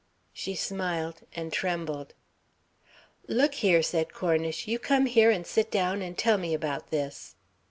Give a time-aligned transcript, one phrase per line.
[0.33, 2.15] She smiled, and trembled.
[3.27, 7.35] "Look here," said Cornish, "you come here and sit down and tell me about this."